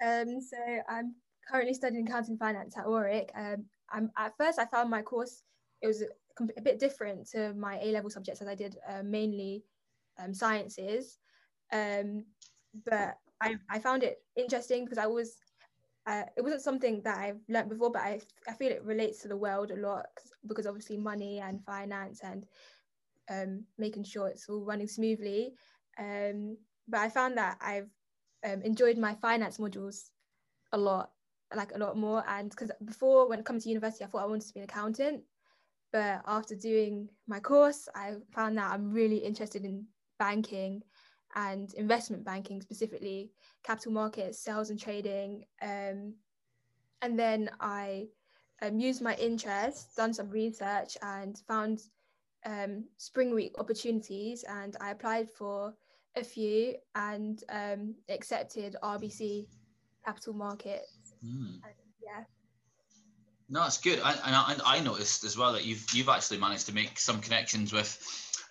that. 0.00 0.24
Um, 0.24 0.40
so 0.40 0.56
I'm 0.88 1.14
currently 1.48 1.74
studying 1.74 2.08
accounting 2.08 2.38
finance 2.38 2.76
at 2.76 2.88
Warwick. 2.88 3.30
Um, 3.36 3.66
I'm 3.92 4.10
at 4.18 4.36
first 4.36 4.58
I 4.58 4.64
found 4.64 4.90
my 4.90 5.02
course 5.02 5.44
it 5.80 5.86
was 5.86 6.02
a, 6.02 6.60
bit 6.60 6.80
different 6.80 7.30
to 7.30 7.54
my 7.54 7.78
A 7.80 7.92
level 7.92 8.10
subjects 8.10 8.42
as 8.42 8.48
I 8.48 8.56
did 8.56 8.78
uh, 8.88 9.04
mainly 9.04 9.62
um, 10.18 10.34
sciences, 10.34 11.18
um, 11.72 12.24
but 12.84 13.18
I, 13.40 13.56
I 13.68 13.78
found 13.78 14.02
it 14.02 14.18
interesting 14.36 14.84
because 14.84 14.98
I 14.98 15.06
was 15.06 15.36
uh, 16.06 16.22
it 16.36 16.42
wasn't 16.42 16.62
something 16.62 17.02
that 17.02 17.18
I've 17.18 17.40
learned 17.48 17.68
before, 17.68 17.90
but 17.90 18.02
I, 18.02 18.20
I 18.48 18.52
feel 18.52 18.70
it 18.70 18.84
relates 18.84 19.22
to 19.22 19.28
the 19.28 19.36
world 19.36 19.72
a 19.72 19.76
lot 19.76 20.06
because 20.46 20.66
obviously 20.66 20.96
money 20.96 21.40
and 21.40 21.64
finance 21.64 22.20
and 22.22 22.46
um, 23.28 23.64
making 23.76 24.04
sure 24.04 24.28
it's 24.28 24.48
all 24.48 24.64
running 24.64 24.86
smoothly. 24.86 25.54
Um, 25.98 26.56
but 26.86 27.00
I 27.00 27.08
found 27.08 27.36
that 27.38 27.58
I've 27.60 27.90
um, 28.44 28.62
enjoyed 28.62 28.98
my 28.98 29.14
finance 29.16 29.58
modules 29.58 30.10
a 30.72 30.78
lot, 30.78 31.10
like 31.54 31.74
a 31.74 31.78
lot 31.78 31.96
more. 31.96 32.22
And 32.28 32.50
because 32.50 32.70
before, 32.84 33.28
when 33.28 33.40
it 33.40 33.44
comes 33.44 33.64
to 33.64 33.68
university, 33.70 34.04
I 34.04 34.06
thought 34.06 34.22
I 34.22 34.26
wanted 34.26 34.46
to 34.46 34.54
be 34.54 34.60
an 34.60 34.64
accountant. 34.64 35.22
But 35.92 36.22
after 36.26 36.54
doing 36.54 37.08
my 37.26 37.40
course, 37.40 37.88
I 37.96 38.14
found 38.32 38.58
that 38.58 38.70
I'm 38.70 38.92
really 38.92 39.18
interested 39.18 39.64
in 39.64 39.86
banking 40.20 40.82
and 41.36 41.72
investment 41.74 42.24
banking 42.24 42.62
specifically, 42.62 43.30
capital 43.62 43.92
markets, 43.92 44.40
sales 44.40 44.70
and 44.70 44.80
trading. 44.80 45.44
Um, 45.62 46.14
and 47.02 47.18
then 47.18 47.50
I 47.60 48.06
um, 48.62 48.80
used 48.80 49.02
my 49.02 49.14
interest, 49.16 49.94
done 49.96 50.14
some 50.14 50.30
research, 50.30 50.96
and 51.02 51.38
found 51.46 51.82
um, 52.46 52.84
Spring 52.96 53.34
Week 53.34 53.54
opportunities. 53.58 54.44
And 54.48 54.76
I 54.80 54.90
applied 54.90 55.28
for 55.30 55.74
a 56.16 56.24
few 56.24 56.74
and 56.94 57.44
um, 57.50 57.94
accepted 58.08 58.76
RBC 58.82 59.46
capital 60.06 60.32
markets. 60.32 61.12
Mm. 61.22 61.60
yeah. 62.02 62.24
No, 63.50 63.66
it's 63.66 63.78
good. 63.78 64.00
I, 64.02 64.12
and 64.12 64.34
I, 64.34 64.56
I 64.64 64.80
noticed 64.80 65.24
as 65.24 65.36
well 65.36 65.52
that 65.52 65.64
you've 65.64 65.86
you've 65.92 66.08
actually 66.08 66.38
managed 66.38 66.66
to 66.66 66.74
make 66.74 66.98
some 66.98 67.20
connections 67.20 67.72
with 67.72 67.98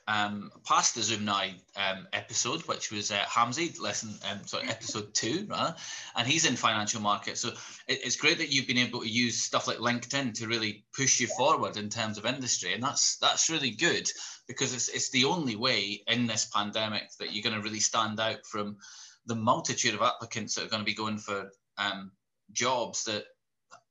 um, 0.08 0.52
past 0.64 0.96
the 0.96 1.02
Zoom 1.02 1.26
Now 1.26 1.46
um, 1.76 2.08
episode, 2.14 2.62
which 2.68 2.92
was 2.92 3.12
uh, 3.12 3.24
Hamzi, 3.28 3.80
lesson, 3.80 4.14
um, 4.30 4.46
sorry, 4.46 4.68
episode 4.68 5.14
two, 5.14 5.48
right? 5.50 5.74
And 6.16 6.28
he's 6.28 6.46
in 6.46 6.56
financial 6.56 7.02
markets. 7.02 7.42
So 7.42 7.50
it, 7.88 8.02
it's 8.04 8.16
great 8.16 8.38
that 8.38 8.52
you've 8.52 8.68
been 8.68 8.78
able 8.78 9.02
to 9.02 9.10
use 9.10 9.42
stuff 9.42 9.68
like 9.68 9.78
LinkedIn 9.78 10.36
to 10.36 10.48
really 10.48 10.86
push 10.96 11.20
you 11.20 11.28
forward 11.28 11.78
in 11.78 11.90
terms 11.90 12.18
of 12.18 12.26
industry, 12.26 12.74
and 12.74 12.84
that's 12.84 13.18
that's 13.18 13.50
really 13.50 13.72
good 13.72 14.08
because 14.48 14.74
it's 14.74 14.90
it's 14.90 15.10
the 15.10 15.26
only 15.26 15.56
way 15.56 16.04
in 16.08 16.28
this 16.28 16.46
pandemic 16.54 17.10
that 17.20 17.34
you're 17.34 17.44
going 17.44 17.56
to 17.56 17.62
really 17.62 17.80
stand 17.80 18.20
out 18.20 18.46
from 18.46 18.78
the 19.26 19.36
multitude 19.36 19.96
of 19.96 20.02
applicants 20.04 20.54
that 20.54 20.66
are 20.66 20.70
going 20.70 20.82
to 20.82 20.86
be 20.86 20.94
going 20.94 21.18
for 21.18 21.50
um, 21.80 22.12
jobs 22.52 23.06
that 23.06 23.26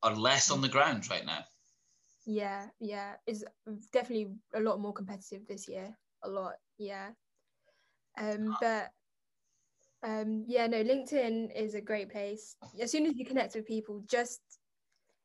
are 0.03 0.15
less 0.15 0.51
on 0.51 0.61
the 0.61 0.69
ground 0.69 1.11
right 1.11 1.27
now. 1.27 1.45
Yeah, 2.27 2.67
yeah, 2.81 3.15
it's 3.27 3.45
definitely 3.93 4.35
a 4.55 4.61
lot 4.61 4.81
more 4.81 4.93
competitive 4.93 5.47
this 5.47 5.69
year. 5.69 5.95
A 6.25 6.29
lot, 6.29 6.55
yeah. 6.79 7.09
Um, 8.19 8.57
but 8.61 8.91
um, 10.03 10.45
yeah, 10.47 10.67
no, 10.67 10.83
LinkedIn 10.83 11.55
is 11.55 11.75
a 11.75 11.81
great 11.81 12.11
place. 12.11 12.57
As 12.81 12.91
soon 12.91 13.07
as 13.07 13.17
you 13.17 13.25
connect 13.27 13.55
with 13.55 13.67
people, 13.67 14.03
just 14.09 14.41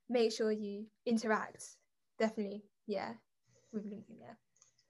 make 0.10 0.32
sure 0.32 0.52
you 0.52 0.86
interact. 1.06 1.64
Definitely, 2.18 2.64
yeah, 2.86 3.14
with 3.72 3.86
LinkedIn, 3.86 4.20
yeah. 4.20 4.34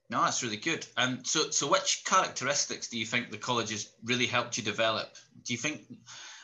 No, 0.08 0.22
that's 0.22 0.42
really 0.42 0.56
good. 0.56 0.84
Um, 0.96 1.20
so, 1.24 1.50
so 1.50 1.70
which 1.70 2.02
characteristics 2.04 2.88
do 2.88 2.98
you 2.98 3.06
think 3.06 3.30
the 3.30 3.38
college 3.38 3.70
has 3.70 3.92
really 4.02 4.26
helped 4.26 4.58
you 4.58 4.64
develop? 4.64 5.08
Do 5.44 5.52
you 5.52 5.58
think, 5.58 5.82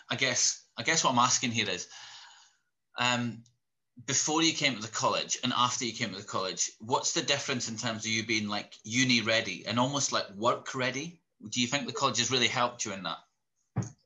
I 0.09 0.15
guess, 0.15 0.65
I 0.79 0.85
guess 0.85 1.03
what 1.03 1.11
I'm 1.11 1.19
asking 1.19 1.51
here 1.51 1.69
is, 1.69 1.89
um, 2.99 3.43
before 4.05 4.43
you 4.43 4.53
came 4.53 4.77
to 4.77 4.83
the 4.83 4.89
college 4.89 5.39
and 5.43 5.53
after 5.57 5.85
you 5.85 5.93
came 5.93 6.11
to 6.11 6.17
the 6.17 6.27
college, 6.27 6.71
what's 6.81 7.13
the 7.13 7.23
difference 7.23 7.69
in 7.69 7.77
terms 7.77 8.05
of 8.05 8.11
you 8.11 8.25
being 8.25 8.49
like 8.49 8.75
uni 8.85 9.23
ready 9.23 9.65
and 9.67 9.81
almost 9.81 10.13
like 10.13 10.29
work 10.37 10.75
ready? 10.75 11.21
Do 11.49 11.61
you 11.61 11.67
think 11.67 11.87
the 11.87 11.93
college 11.93 12.19
has 12.19 12.31
really 12.31 12.49
helped 12.49 12.85
you 12.85 12.93
in 12.93 13.05
that? 13.05 13.19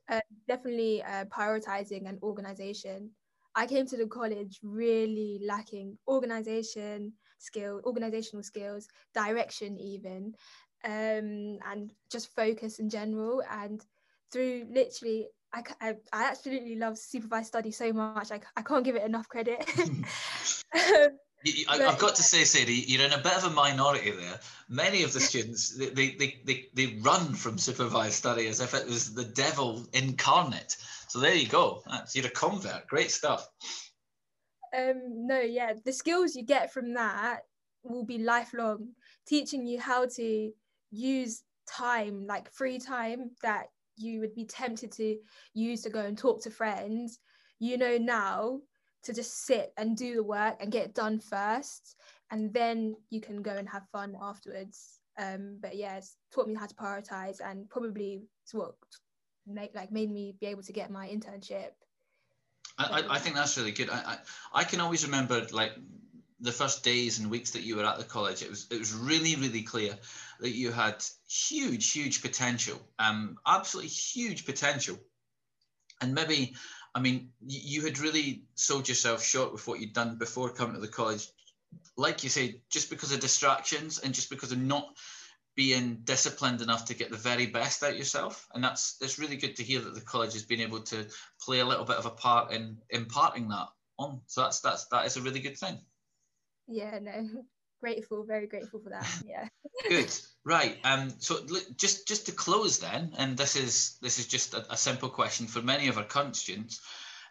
Uh, 0.09 0.21
definitely 0.49 1.03
uh, 1.03 1.25
prioritizing 1.27 2.09
and 2.09 2.19
organization. 2.23 3.11
I 3.55 3.67
came 3.67 3.87
to 3.87 3.97
the 3.97 4.07
college 4.07 4.61
really 4.63 5.41
lacking 5.45 5.99
organization 6.07 7.13
skill, 7.39 7.81
organizational 7.85 8.43
skills, 8.43 8.87
direction 9.15 9.79
even, 9.79 10.35
um, 10.85 11.59
and 11.67 11.93
just 12.11 12.35
focus 12.35 12.79
in 12.79 12.89
general. 12.89 13.43
And 13.51 13.85
through 14.33 14.67
literally 14.71 15.29
I, 15.53 15.63
I, 15.81 15.95
I 16.13 16.25
absolutely 16.31 16.77
love 16.77 16.97
supervised 16.97 17.49
study 17.49 17.71
so 17.71 17.93
much. 17.93 18.31
I, 18.31 18.41
I 18.57 18.63
can't 18.63 18.85
give 18.85 18.97
it 18.97 19.03
enough 19.03 19.29
credit. 19.29 19.65
I, 21.69 21.77
have 21.79 21.99
got 21.99 22.15
to 22.17 22.23
say, 22.23 22.45
Sadie, 22.45 22.85
you're 22.87 23.05
in 23.05 23.13
a 23.13 23.19
bit 23.19 23.37
of 23.37 23.45
a 23.45 23.51
minority 23.51 24.11
there. 24.11 24.39
Many 24.69 25.03
of 25.03 25.13
the 25.13 25.21
students, 25.21 25.77
they, 25.77 26.11
they, 26.11 26.41
they, 26.45 26.67
they 26.75 26.99
run 27.01 27.35
from 27.35 27.57
supervised 27.57 28.15
study 28.15 28.47
as 28.47 28.61
if 28.61 28.75
it 28.75 28.87
was 28.87 29.15
the 29.15 29.25
devil 29.25 29.87
incarnate. 29.93 30.77
So 31.09 31.19
there 31.19 31.35
you 31.35 31.49
go. 31.49 31.83
That's, 31.87 32.15
you're 32.15 32.27
a 32.27 32.31
convert. 32.31 32.87
Great 32.87 33.11
stuff. 33.11 33.49
Um, 34.77 35.27
no, 35.27 35.41
yeah, 35.41 35.73
the 35.85 35.93
skills 35.93 36.37
you 36.37 36.45
get 36.45 36.73
from 36.73 36.95
that 36.95 37.41
will 37.83 38.05
be 38.05 38.19
lifelong, 38.19 38.91
teaching 39.27 39.67
you 39.67 39.81
how 39.81 40.07
to 40.07 40.53
use 40.91 41.43
time, 41.69 42.27
like 42.27 42.53
free 42.53 42.79
time 42.79 43.31
that 43.43 43.67
you 44.01 44.21
would 44.21 44.35
be 44.35 44.45
tempted 44.45 44.93
to 44.93 45.17
use 45.55 45.83
to 45.83 45.91
go 45.91 46.01
and 46.01 46.17
talk 46.17 46.43
to 46.43 46.51
friends, 46.51 47.19
you 47.59 47.77
know 47.77 47.97
now 47.99 48.61
to 49.03 49.13
just 49.13 49.47
sit 49.47 49.73
and 49.77 49.97
do 49.97 50.15
the 50.15 50.23
work 50.23 50.57
and 50.61 50.73
get 50.73 50.87
it 50.87 50.95
done 50.95 51.19
first, 51.19 51.97
and 52.31 52.53
then 52.53 52.97
you 53.11 53.21
can 53.21 53.43
go 53.43 53.53
and 53.53 53.69
have 53.69 53.89
fun 53.93 54.17
afterwards. 54.21 55.01
Um, 55.19 55.59
but 55.61 55.77
yeah, 55.77 55.97
it's 55.97 56.17
taught 56.33 56.49
me 56.49 56.55
how 56.55 56.67
to 56.67 56.75
prioritize 56.75 57.41
and 57.45 57.69
probably 57.69 58.23
it's 58.45 58.55
what 58.55 58.75
make 59.47 59.75
like 59.75 59.91
made 59.91 60.11
me 60.11 60.35
be 60.41 60.47
able 60.47 60.63
to 60.63 60.73
get 60.73 60.91
my 60.91 61.09
internship. 61.09 61.71
I, 62.79 63.05
I 63.11 63.19
think 63.19 63.35
that's 63.37 63.59
really 63.59 63.73
good. 63.73 63.91
I, 63.91 63.97
I, 63.97 64.17
I 64.61 64.65
can 64.65 64.81
always 64.81 65.05
remember 65.05 65.47
like 65.53 65.73
the 66.41 66.53
first 66.53 66.83
days 66.83 67.19
and 67.19 67.31
weeks 67.31 67.51
that 67.51 67.63
you 67.63 67.77
were 67.77 67.85
at 67.85 67.99
the 67.99 68.05
college, 68.05 68.43
it 68.43 68.51
was 68.51 68.67
it 68.71 68.79
was 68.79 68.95
really 68.95 69.37
really 69.37 69.63
clear 69.63 69.95
that 70.41 70.51
you 70.51 70.73
had 70.73 71.05
huge 71.29 71.93
huge 71.93 72.23
potential, 72.23 72.81
um, 72.99 73.39
absolutely 73.47 73.91
huge 73.91 74.47
potential, 74.47 74.99
and 76.01 76.15
maybe 76.15 76.55
I 76.95 77.01
mean 77.01 77.31
you, 77.47 77.83
had 77.83 77.99
really 77.99 78.45
sold 78.55 78.89
yourself 78.89 79.23
short 79.23 79.53
with 79.53 79.67
what 79.67 79.81
you'd 79.81 79.93
done 79.93 80.17
before 80.17 80.51
coming 80.51 80.75
to 80.75 80.81
the 80.81 80.89
college, 80.89 81.29
like 81.97 82.25
you 82.25 82.31
say, 82.31 82.63
just 82.71 82.91
because 82.91 83.13
of 83.13 83.21
distractions 83.21 83.99
and 83.99 84.15
just 84.15 84.31
because 84.31 84.53
of 84.53 84.59
not 84.59 84.89
being 85.57 85.99
disciplined 86.05 86.63
enough 86.63 86.87
to 86.87 86.95
get 86.95 87.11
the 87.11 87.17
very 87.17 87.47
best 87.47 87.83
out 87.83 87.99
yourself. 87.99 88.49
And 88.55 88.65
that's 88.65 88.97
it's 89.03 89.19
really 89.19 89.37
good 89.37 89.57
to 89.57 89.63
hear 89.63 89.81
that 89.81 89.95
the 89.95 90.01
college 90.01 90.33
has 90.33 90.45
been 90.45 90.61
able 90.61 90.81
to 90.81 91.07
play 91.43 91.61
a 91.61 91.67
little 91.67 91.85
bit 91.85 91.97
of 91.97 92.07
a 92.07 92.11
part 92.11 92.53
in 92.53 92.79
imparting 92.89 93.49
that 93.49 93.69
on. 93.99 94.23
So 94.27 94.43
that's 94.43 94.61
that's 94.61 94.87
that 94.87 95.05
is 95.05 95.19
a 95.19 95.23
really 95.23 95.41
good 95.41 95.59
thing 95.59 95.79
yeah 96.71 96.99
no 97.01 97.29
grateful 97.81 98.25
very 98.25 98.47
grateful 98.47 98.81
for 98.81 98.91
that 98.91 99.09
yeah. 99.27 99.49
Good. 99.89 100.13
Right 100.43 100.79
um 100.85 101.11
so 101.19 101.41
just 101.77 102.09
just 102.09 102.25
to 102.25 102.33
close 102.33 102.79
then 102.79 103.13
and 103.19 103.37
this 103.37 103.57
is 103.57 103.99
this 104.01 104.19
is 104.19 104.27
just 104.27 104.55
a, 104.55 104.65
a 104.73 104.77
simple 104.77 105.11
question 105.11 105.47
for 105.47 105.61
many 105.61 105.89
of 105.89 105.99
our 105.99 106.05
current 106.05 106.35
students 106.35 106.81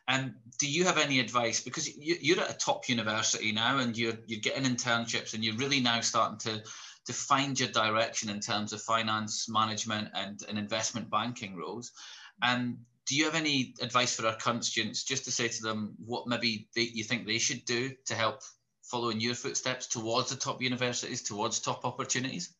um, 0.10 0.34
do 0.58 0.68
you 0.68 0.86
have 0.86 0.98
any 0.98 1.20
advice? 1.20 1.62
Because 1.62 1.96
you, 1.96 2.36
are 2.36 2.42
at 2.42 2.50
a 2.50 2.58
top 2.58 2.90
university 2.90 3.52
now 3.52 3.78
and 3.78 3.96
you're 3.96 4.18
you're 4.26 4.40
getting 4.40 4.64
internships 4.64 5.36
and 5.36 5.46
you're 5.46 5.56
really 5.56 5.80
now 5.80 6.02
starting 6.02 6.40
to 6.40 6.64
to 7.06 7.14
find 7.14 7.60
your 7.60 7.70
direction 7.70 8.30
in 8.30 8.40
terms 8.40 8.74
of 8.74 8.82
finance 8.82 9.48
management 9.48 10.10
and, 10.16 10.42
and 10.50 10.58
investment 10.58 11.10
banking 11.10 11.56
roles. 11.56 11.92
And 12.42 12.78
do 13.08 13.16
you 13.16 13.26
have 13.26 13.36
any 13.36 13.74
advice 13.82 14.16
for 14.16 14.28
our 14.28 14.36
current 14.36 14.66
students 14.66 15.04
just 15.04 15.26
to 15.26 15.32
say 15.32 15.48
to 15.48 15.62
them 15.62 15.96
what 16.06 16.28
maybe 16.28 16.68
they, 16.76 16.90
you 16.94 17.04
think 17.04 17.26
they 17.26 17.38
should 17.38 17.66
do 17.66 17.92
to 18.06 18.16
help 18.16 18.42
follow 18.90 19.10
in 19.10 19.20
your 19.20 19.36
footsteps 19.36 19.88
towards 19.88 20.30
the 20.30 20.36
top 20.36 20.62
universities, 20.62 21.22
towards 21.22 21.60
top 21.60 21.86
opportunities? 21.86 22.54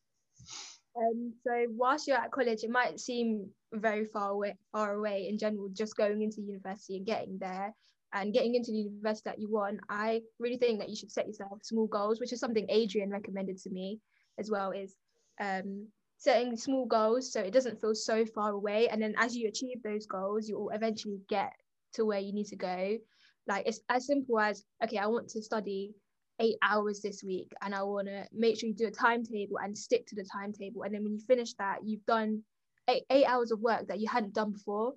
Um, 0.96 1.32
so 1.46 1.66
whilst 1.70 2.06
you're 2.06 2.16
at 2.16 2.30
college, 2.30 2.62
it 2.62 2.70
might 2.70 3.00
seem 3.00 3.48
very 3.72 4.04
far 4.04 4.30
away, 4.30 4.56
far 4.72 4.94
away 4.94 5.28
in 5.28 5.38
general, 5.38 5.68
just 5.72 5.96
going 5.96 6.22
into 6.22 6.40
university 6.40 6.96
and 6.96 7.06
getting 7.06 7.38
there 7.38 7.74
and 8.12 8.32
getting 8.32 8.54
into 8.54 8.72
the 8.72 8.78
university 8.78 9.28
that 9.30 9.38
you 9.38 9.50
want. 9.50 9.80
I 9.88 10.22
really 10.38 10.56
think 10.56 10.80
that 10.80 10.88
you 10.88 10.96
should 10.96 11.12
set 11.12 11.26
yourself 11.26 11.60
small 11.62 11.86
goals, 11.86 12.20
which 12.20 12.32
is 12.32 12.40
something 12.40 12.66
Adrian 12.68 13.10
recommended 13.10 13.58
to 13.58 13.70
me 13.70 14.00
as 14.38 14.50
well, 14.50 14.72
is 14.72 14.94
um, 15.40 15.86
setting 16.18 16.56
small 16.56 16.86
goals 16.86 17.32
so 17.32 17.40
it 17.40 17.52
doesn't 17.52 17.80
feel 17.80 17.94
so 17.94 18.26
far 18.26 18.50
away. 18.50 18.88
And 18.88 19.00
then 19.00 19.14
as 19.16 19.36
you 19.36 19.48
achieve 19.48 19.82
those 19.82 20.06
goals, 20.06 20.48
you 20.48 20.58
will 20.58 20.70
eventually 20.70 21.20
get 21.28 21.52
to 21.94 22.04
where 22.04 22.18
you 22.20 22.32
need 22.32 22.46
to 22.48 22.56
go. 22.56 22.98
Like 23.46 23.66
it's 23.66 23.80
as 23.88 24.06
simple 24.06 24.38
as, 24.38 24.64
okay, 24.84 24.98
I 24.98 25.06
want 25.06 25.28
to 25.30 25.42
study 25.42 25.94
eight 26.40 26.56
hours 26.62 27.00
this 27.00 27.22
week 27.22 27.52
and 27.62 27.74
I 27.74 27.82
want 27.82 28.08
to 28.08 28.26
make 28.32 28.58
sure 28.58 28.68
you 28.68 28.74
do 28.74 28.86
a 28.86 28.90
timetable 28.90 29.58
and 29.62 29.76
stick 29.76 30.06
to 30.06 30.16
the 30.16 30.24
timetable. 30.24 30.82
And 30.82 30.94
then 30.94 31.04
when 31.04 31.12
you 31.12 31.20
finish 31.20 31.52
that, 31.54 31.78
you've 31.84 32.04
done 32.06 32.42
eight, 32.88 33.04
eight 33.10 33.26
hours 33.26 33.50
of 33.50 33.60
work 33.60 33.86
that 33.88 34.00
you 34.00 34.08
hadn't 34.08 34.34
done 34.34 34.52
before. 34.52 34.94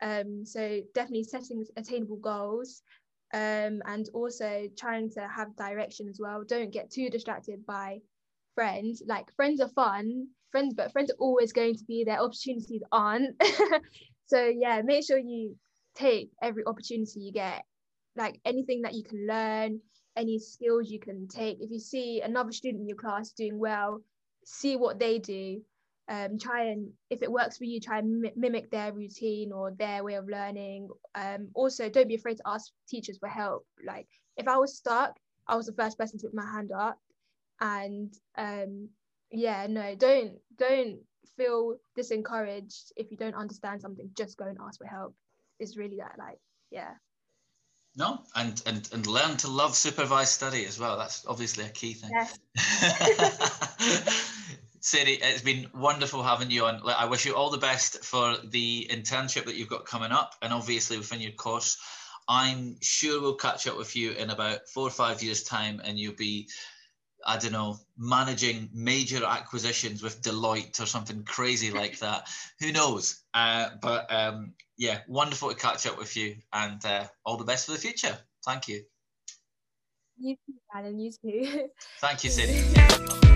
Um, 0.00 0.44
so 0.44 0.80
definitely 0.94 1.24
setting 1.24 1.64
attainable 1.76 2.16
goals 2.16 2.82
um, 3.34 3.82
and 3.86 4.08
also 4.14 4.68
trying 4.78 5.10
to 5.10 5.26
have 5.28 5.56
direction 5.56 6.08
as 6.08 6.18
well. 6.20 6.44
Don't 6.46 6.72
get 6.72 6.90
too 6.90 7.10
distracted 7.10 7.66
by 7.66 7.98
friends. 8.54 9.02
Like 9.06 9.34
friends 9.34 9.60
are 9.60 9.68
fun, 9.68 10.28
friends, 10.52 10.74
but 10.74 10.92
friends 10.92 11.10
are 11.10 11.18
always 11.18 11.52
going 11.52 11.74
to 11.76 11.84
be 11.84 12.04
there. 12.04 12.20
Opportunities 12.20 12.82
aren't. 12.92 13.42
so 14.26 14.46
yeah, 14.46 14.82
make 14.84 15.06
sure 15.06 15.18
you 15.18 15.56
take 15.96 16.30
every 16.42 16.64
opportunity 16.64 17.20
you 17.20 17.32
get. 17.32 17.64
Like 18.16 18.40
anything 18.44 18.82
that 18.82 18.94
you 18.94 19.02
can 19.02 19.26
learn, 19.26 19.80
any 20.16 20.38
skills 20.38 20.90
you 20.90 20.98
can 20.98 21.28
take. 21.28 21.58
If 21.60 21.70
you 21.70 21.78
see 21.78 22.20
another 22.20 22.52
student 22.52 22.82
in 22.82 22.88
your 22.88 22.96
class 22.96 23.32
doing 23.32 23.58
well, 23.58 24.00
see 24.44 24.76
what 24.76 24.98
they 24.98 25.18
do. 25.18 25.60
Um, 26.08 26.38
try 26.38 26.66
and 26.66 26.92
if 27.10 27.22
it 27.22 27.30
works 27.30 27.58
for 27.58 27.64
you, 27.64 27.80
try 27.80 27.98
and 27.98 28.30
mimic 28.36 28.70
their 28.70 28.92
routine 28.92 29.52
or 29.52 29.72
their 29.72 30.04
way 30.04 30.14
of 30.14 30.28
learning. 30.28 30.88
Um, 31.14 31.48
also, 31.54 31.88
don't 31.88 32.08
be 32.08 32.14
afraid 32.14 32.36
to 32.36 32.42
ask 32.46 32.70
teachers 32.88 33.18
for 33.18 33.28
help. 33.28 33.66
Like 33.84 34.06
if 34.36 34.46
I 34.46 34.56
was 34.56 34.76
stuck, 34.76 35.16
I 35.48 35.56
was 35.56 35.66
the 35.66 35.72
first 35.72 35.98
person 35.98 36.18
to 36.20 36.26
put 36.26 36.34
my 36.34 36.46
hand 36.46 36.70
up. 36.72 36.98
And 37.60 38.14
um, 38.36 38.88
yeah, 39.32 39.66
no, 39.68 39.94
don't 39.96 40.34
don't 40.56 40.98
feel 41.36 41.76
disencouraged 41.98 42.92
if 42.96 43.10
you 43.10 43.16
don't 43.16 43.34
understand 43.34 43.82
something. 43.82 44.08
Just 44.16 44.36
go 44.36 44.46
and 44.46 44.58
ask 44.64 44.78
for 44.78 44.86
help. 44.86 45.14
Is 45.58 45.76
really 45.76 45.96
that 45.96 46.16
like 46.18 46.38
yeah. 46.70 46.94
No, 47.98 48.20
and, 48.34 48.62
and 48.66 48.88
and 48.92 49.06
learn 49.06 49.38
to 49.38 49.48
love 49.48 49.74
supervised 49.74 50.32
study 50.32 50.66
as 50.66 50.78
well. 50.78 50.98
That's 50.98 51.24
obviously 51.26 51.64
a 51.64 51.70
key 51.70 51.94
thing. 51.94 52.10
Sadie, 54.80 55.14
it's 55.14 55.42
been 55.42 55.66
wonderful 55.74 56.22
having 56.22 56.50
you 56.50 56.66
on. 56.66 56.82
I 56.86 57.06
wish 57.06 57.24
you 57.24 57.34
all 57.34 57.50
the 57.50 57.58
best 57.58 58.04
for 58.04 58.36
the 58.44 58.86
internship 58.90 59.46
that 59.46 59.56
you've 59.56 59.70
got 59.70 59.86
coming 59.86 60.12
up, 60.12 60.34
and 60.42 60.52
obviously 60.52 60.98
within 60.98 61.20
your 61.20 61.32
course. 61.32 61.78
I'm 62.28 62.76
sure 62.82 63.20
we'll 63.20 63.36
catch 63.36 63.66
up 63.66 63.78
with 63.78 63.96
you 63.96 64.12
in 64.12 64.30
about 64.30 64.68
four 64.68 64.86
or 64.86 64.90
five 64.90 65.22
years' 65.22 65.44
time, 65.44 65.80
and 65.82 65.98
you'll 65.98 66.14
be, 66.14 66.48
I 67.26 67.36
don't 67.38 67.52
know, 67.52 67.78
managing 67.98 68.70
major 68.72 69.24
acquisitions 69.24 70.02
with 70.02 70.22
Deloitte 70.22 70.80
or 70.80 70.86
something 70.86 71.24
crazy 71.24 71.70
like 71.70 71.98
that. 72.00 72.28
Who 72.60 72.72
knows? 72.72 73.22
Uh, 73.34 73.70
but 73.82 74.12
um, 74.12 74.54
yeah, 74.78 75.00
wonderful 75.08 75.50
to 75.50 75.56
catch 75.56 75.86
up 75.86 75.98
with 75.98 76.16
you, 76.16 76.36
and 76.52 76.84
uh, 76.84 77.04
all 77.24 77.36
the 77.36 77.44
best 77.44 77.66
for 77.66 77.72
the 77.72 77.78
future. 77.78 78.16
Thank 78.44 78.68
you. 78.68 78.82
You 80.18 80.36
too, 80.46 80.54
Allan. 80.74 80.98
You 80.98 81.10
too. 81.12 81.68
Thank 82.00 82.24
you, 82.24 82.30
Sadie. 82.36 83.26